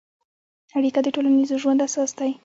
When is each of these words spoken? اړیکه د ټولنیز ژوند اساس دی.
اړیکه 0.77 0.99
د 1.03 1.07
ټولنیز 1.15 1.49
ژوند 1.61 1.79
اساس 1.87 2.11
دی. 2.17 2.31